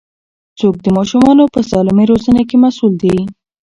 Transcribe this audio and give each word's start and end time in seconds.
څوک 0.59 0.75
د 0.81 0.87
ماشومانو 0.97 1.43
په 1.53 1.59
سالمې 1.69 2.05
روزنې 2.11 2.43
کې 2.49 2.57
مسوول 2.63 2.93
دي؟ 3.03 3.15